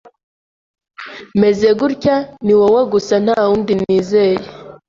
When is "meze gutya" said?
1.39-2.15